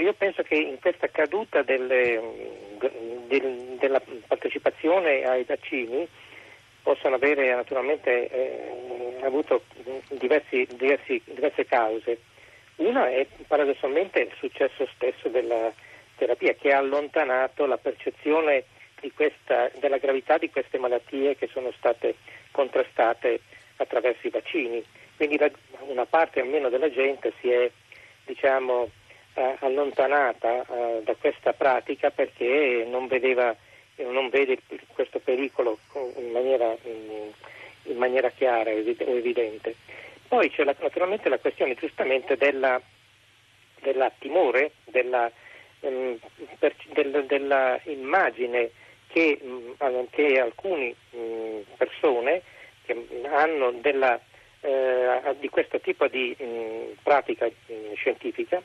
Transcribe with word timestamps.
io 0.00 0.12
penso 0.14 0.42
che 0.42 0.54
in 0.54 0.78
questa 0.80 1.08
caduta 1.08 1.62
delle, 1.62 2.20
del, 3.26 3.76
della 3.78 4.00
partecipazione 4.26 5.24
ai 5.24 5.44
vaccini 5.44 6.06
possano 6.82 7.16
avere 7.16 7.54
naturalmente 7.54 8.28
eh, 8.28 9.24
avuto 9.24 9.64
diversi, 10.10 10.66
diversi, 10.76 11.20
diverse 11.24 11.64
cause. 11.66 12.20
Una 12.76 13.10
è 13.10 13.26
paradossalmente 13.46 14.20
il 14.20 14.32
successo 14.38 14.88
stesso 14.94 15.28
della 15.28 15.72
terapia 16.16 16.54
che 16.54 16.72
ha 16.72 16.78
allontanato 16.78 17.66
la 17.66 17.76
percezione 17.76 18.64
questa, 19.14 19.70
della 19.78 19.98
gravità 19.98 20.36
di 20.38 20.50
queste 20.50 20.78
malattie 20.78 21.36
che 21.36 21.48
sono 21.52 21.72
state 21.76 22.16
contrastate 22.50 23.40
attraverso 23.76 24.26
i 24.26 24.30
vaccini. 24.30 24.84
Quindi 25.16 25.38
la, 25.38 25.50
una 25.86 26.06
parte 26.06 26.40
almeno 26.40 26.68
della 26.68 26.90
gente 26.90 27.32
si 27.40 27.50
è 27.50 27.70
diciamo, 28.26 28.90
eh, 29.34 29.56
allontanata 29.60 30.64
eh, 30.66 31.02
da 31.02 31.14
questa 31.14 31.52
pratica 31.52 32.10
perché 32.10 32.86
non, 32.88 33.06
vedeva, 33.06 33.54
non 33.96 34.28
vede 34.28 34.58
questo 34.92 35.18
pericolo 35.18 35.78
in 36.16 36.30
maniera, 36.30 36.76
in 36.82 37.96
maniera 37.96 38.30
chiara 38.30 38.70
o 38.70 38.74
evidente. 38.74 39.74
Poi 40.28 40.50
c'è 40.50 40.64
la, 40.64 40.74
naturalmente 40.78 41.28
la 41.28 41.38
questione 41.38 41.74
giustamente 41.74 42.36
della, 42.36 42.80
della 43.80 44.12
timore, 44.18 44.72
della, 44.84 45.30
um, 45.80 46.16
per, 46.58 46.74
del, 46.92 47.24
della 47.26 47.80
immagine 47.84 48.70
che, 49.08 49.38
um, 49.42 50.06
che 50.10 50.38
alcune 50.38 50.94
um, 51.10 51.64
persone 51.76 52.42
che 52.84 52.96
hanno 53.28 53.72
della, 53.72 54.20
eh, 54.60 55.34
di 55.38 55.48
questo 55.48 55.80
tipo 55.80 56.06
di 56.06 56.36
pratica 57.02 57.48
scientifica 57.94 58.62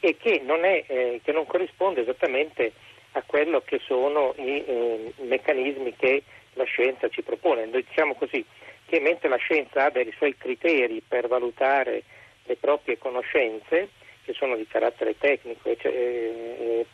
e 0.00 0.16
che 0.16 0.40
non, 0.44 0.64
è, 0.64 0.84
eh, 0.86 1.20
che 1.22 1.32
non, 1.32 1.46
corrisponde 1.46 2.02
esattamente 2.02 2.72
a 3.12 3.22
quello 3.24 3.62
che 3.64 3.80
sono 3.84 4.34
i 4.36 4.64
eh, 4.66 5.12
meccanismi 5.22 5.94
che 5.96 6.22
la 6.54 6.64
scienza 6.64 7.08
ci 7.08 7.22
propone. 7.22 7.68
Diciamo 7.70 8.14
così, 8.14 8.44
che 8.86 9.00
mentre 9.00 9.28
la 9.28 9.36
scienza 9.36 9.84
ha 9.84 9.90
dei 9.90 10.12
suoi 10.16 10.36
criteri 10.36 11.02
per 11.06 11.26
valutare 11.28 12.02
le 12.44 12.56
proprie 12.56 12.98
conoscenze, 12.98 13.88
che 14.24 14.32
sono 14.32 14.56
di 14.56 14.66
carattere 14.66 15.16
tecnico, 15.18 15.68
e, 15.68 15.78
e, 15.82 16.86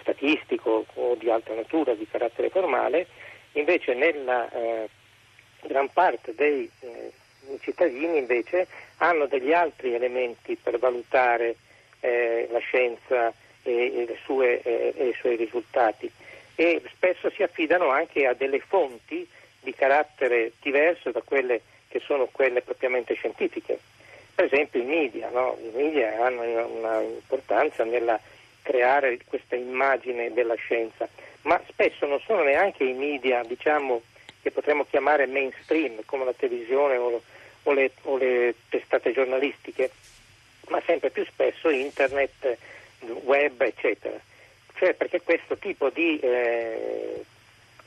statistico 0.00 0.84
o 0.94 1.14
di 1.14 1.30
altra 1.30 1.54
natura, 1.54 1.94
di 1.94 2.06
carattere 2.10 2.50
formale, 2.50 3.06
invece 3.52 3.94
nella 3.94 4.50
eh, 4.50 4.88
gran 5.62 5.88
parte 5.92 6.34
dei 6.34 6.68
eh, 6.80 7.12
cittadini 7.60 8.18
invece 8.18 8.66
hanno 8.98 9.26
degli 9.26 9.52
altri 9.52 9.94
elementi 9.94 10.56
per 10.56 10.78
valutare 10.78 11.56
eh, 12.02 12.48
la 12.50 12.58
scienza 12.58 13.32
e, 13.62 14.06
e, 14.08 14.18
sue, 14.24 14.60
e, 14.62 15.08
i 15.08 15.14
suoi 15.18 15.36
risultati 15.36 16.10
e 16.54 16.82
spesso 16.92 17.30
si 17.30 17.42
affidano 17.42 17.88
anche 17.88 18.26
a 18.26 18.34
delle 18.34 18.60
fonti 18.60 19.26
di 19.60 19.74
carattere 19.74 20.52
diverso 20.60 21.10
da 21.10 21.22
quelle 21.22 21.62
che 21.88 22.00
sono 22.00 22.28
quelle 22.30 22.62
propriamente 22.62 23.14
scientifiche. 23.14 23.78
Per 24.34 24.46
esempio 24.46 24.80
i 24.80 24.86
media, 24.86 25.28
no? 25.30 25.56
i 25.62 25.70
media 25.76 26.24
hanno 26.24 26.42
un'importanza 26.42 27.84
nella 27.84 28.18
creare 28.62 29.18
questa 29.26 29.56
immagine 29.56 30.32
della 30.32 30.54
scienza, 30.54 31.06
ma 31.42 31.60
spesso 31.68 32.06
non 32.06 32.18
sono 32.20 32.42
neanche 32.42 32.84
i 32.84 32.94
media, 32.94 33.42
diciamo, 33.44 34.00
che 34.40 34.50
potremmo 34.50 34.86
chiamare 34.88 35.26
mainstream, 35.26 36.00
come 36.06 36.24
la 36.24 36.32
televisione 36.32 36.96
o, 36.96 37.22
o, 37.62 37.72
le, 37.72 37.92
o 38.02 38.16
le 38.16 38.54
testate 38.68 39.12
giornalistiche, 39.12 39.90
ma 40.72 40.82
sempre 40.86 41.10
più 41.10 41.24
spesso 41.26 41.68
internet, 41.68 42.56
web, 43.24 43.60
eccetera. 43.60 44.18
Cioè 44.74 44.94
perché 44.94 45.20
questo 45.20 45.58
tipo 45.58 45.90
di 45.90 46.18
eh, 46.18 47.22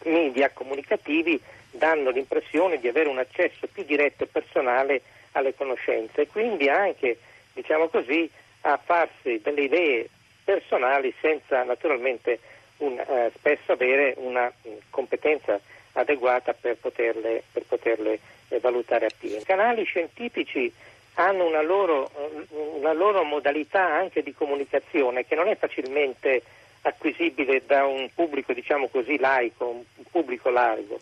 media 0.03 0.51
comunicativi 0.51 1.41
danno 1.71 2.11
l'impressione 2.11 2.79
di 2.79 2.87
avere 2.87 3.09
un 3.09 3.17
accesso 3.17 3.67
più 3.71 3.83
diretto 3.83 4.23
e 4.23 4.27
personale 4.27 5.01
alle 5.31 5.55
conoscenze 5.55 6.21
e 6.21 6.27
quindi 6.27 6.69
anche, 6.69 7.17
diciamo 7.53 7.87
così, 7.87 8.29
a 8.61 8.79
farsi 8.81 9.41
delle 9.41 9.63
idee 9.63 10.09
personali 10.43 11.13
senza 11.19 11.63
naturalmente 11.63 12.39
un, 12.77 12.99
eh, 12.99 13.31
spesso 13.35 13.71
avere 13.71 14.13
una 14.17 14.45
mh, 14.45 14.69
competenza 14.91 15.59
adeguata 15.93 16.53
per 16.53 16.77
poterle, 16.77 17.41
per 17.51 17.63
poterle 17.63 18.19
eh, 18.49 18.59
valutare 18.59 19.07
appieno. 19.07 19.37
I 19.37 19.43
canali 19.43 19.83
scientifici 19.85 20.71
hanno 21.15 21.45
una 21.45 21.61
loro, 21.61 22.09
una 22.49 22.93
loro 22.93 23.23
modalità 23.23 23.83
anche 23.83 24.23
di 24.23 24.33
comunicazione 24.33 25.25
che 25.25 25.35
non 25.35 25.47
è 25.47 25.55
facilmente 25.55 26.41
acquisibile 26.81 27.63
da 27.65 27.85
un 27.85 28.09
pubblico, 28.13 28.53
diciamo 28.53 28.87
così, 28.87 29.17
laico, 29.17 29.67
un 29.69 30.03
pubblico 30.09 30.49
largo 30.49 30.99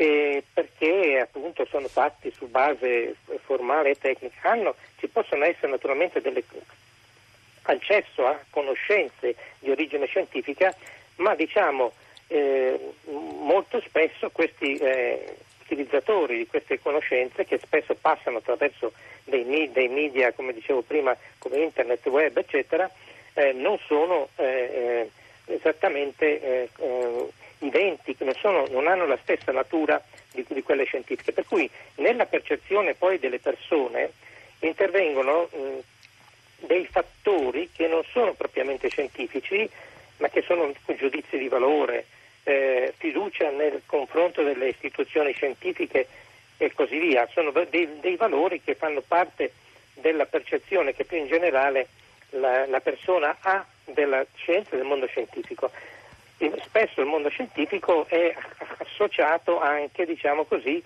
eh, 0.00 0.44
perché 0.52 1.18
appunto 1.20 1.66
sono 1.66 1.88
fatti 1.88 2.30
su 2.30 2.48
base 2.48 3.16
formale 3.42 3.90
e 3.90 3.98
tecnica. 3.98 4.50
Hanno, 4.50 4.76
ci 4.98 5.08
possono 5.08 5.44
essere 5.44 5.72
naturalmente 5.72 6.20
delle 6.20 6.44
accesso 7.62 8.24
a 8.24 8.38
conoscenze 8.50 9.34
di 9.58 9.70
origine 9.70 10.06
scientifica, 10.06 10.72
ma 11.16 11.34
diciamo 11.34 11.92
eh, 12.28 12.78
molto 13.40 13.80
spesso 13.80 14.30
questi 14.30 14.76
eh, 14.76 15.36
utilizzatori 15.68 16.38
di 16.38 16.46
queste 16.46 16.80
conoscenze 16.80 17.44
che 17.44 17.58
spesso 17.58 17.94
passano 17.94 18.38
attraverso 18.38 18.92
dei, 19.24 19.70
dei, 19.70 19.88
media, 19.88 20.32
come 20.32 20.54
dicevo 20.54 20.80
prima, 20.80 21.14
come 21.38 21.58
internet, 21.58 22.04
web, 22.06 22.36
eccetera, 22.36 22.90
eh, 23.34 23.52
non 23.52 23.78
sono 23.86 24.28
eh, 24.36 25.10
eh, 25.46 25.54
esattamente 25.54 26.68
identiche, 27.58 28.24
non, 28.24 28.34
sono, 28.34 28.66
non, 28.70 28.86
hanno 28.86 29.06
la 29.06 29.18
stessa 29.22 29.52
natura 29.52 30.02
di, 30.32 30.44
di, 30.48 30.62
quelle 30.62 30.84
scientifiche, 30.84 31.32
per 31.32 31.46
cui 31.46 31.68
nella 31.96 32.26
percezione 32.26 32.94
poi 32.94 33.18
delle 33.18 33.38
persone 33.38 34.12
intervengono 34.60 35.48
mh, 35.52 36.66
dei 36.66 36.86
fattori 36.86 37.70
che 37.72 37.86
non 37.86 38.02
sono 38.10 38.32
propriamente 38.32 38.88
scientifici, 38.88 39.68
ma 40.18 40.28
che 40.28 40.42
sono 40.42 40.72
giudizi 40.96 41.38
di 41.38 41.48
valore, 41.48 42.06
eh, 42.48 42.94
fiducia 42.96 43.50
nel 43.50 43.82
confronto 43.84 44.42
delle 44.42 44.68
istituzioni 44.68 45.32
scientifiche 45.32 46.06
e 46.56 46.72
così 46.72 46.98
via, 46.98 47.28
sono 47.32 47.50
dei, 47.50 48.00
dei 48.00 48.16
valori 48.16 48.62
che 48.62 48.74
fanno 48.74 49.02
parte 49.06 49.52
della 49.94 50.24
percezione 50.26 50.94
che 50.94 51.04
più 51.04 51.18
in 51.18 51.26
generale 51.26 51.88
la, 52.30 52.66
la 52.66 52.80
persona 52.80 53.36
ha 53.40 53.64
della 53.84 54.24
scienza 54.34 54.70
e 54.72 54.76
del 54.76 54.86
mondo 54.86 55.06
scientifico 55.06 55.70
spesso 56.64 57.00
il 57.00 57.06
mondo 57.06 57.28
scientifico 57.30 58.06
è 58.06 58.34
associato 58.78 59.60
anche, 59.60 60.06
diciamo 60.06 60.44
così, 60.44 60.82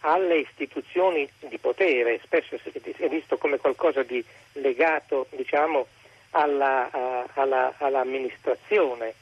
alle 0.00 0.38
istituzioni 0.38 1.28
di 1.38 1.58
potere, 1.58 2.20
spesso 2.24 2.56
è 2.56 3.08
visto 3.08 3.38
come 3.38 3.58
qualcosa 3.58 4.02
di 4.02 4.22
legato 4.54 5.26
diciamo, 5.30 5.86
alla, 6.30 6.90
alla, 7.34 7.74
all'amministrazione. 7.78 9.14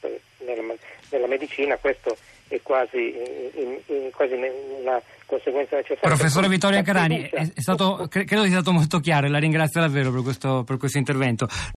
Nella, 0.47 0.75
nella, 1.11 1.27
medicina 1.27 1.77
questo 1.77 2.17
è 2.49 2.61
quasi, 2.63 3.15
in, 3.55 3.79
in, 3.87 4.11
quasi 4.13 4.35
una 4.35 5.01
conseguenza 5.27 5.77
necessaria. 5.77 6.09
Professore 6.09 6.49
Vittorio 6.49 6.83
Carani, 6.83 7.29
è 7.29 7.51
stato, 7.57 8.07
credo 8.09 8.43
sia 8.45 8.53
stato 8.53 8.73
molto 8.73 9.01
chiaro 9.01 9.27
e 9.27 9.31
la 9.31 9.39
ringrazio 9.39 9.81
davvero 9.81 10.13
per 10.13 10.23
questo, 10.23 10.63
per 10.65 10.77
questo 10.77 10.99
intervento. 10.99 11.49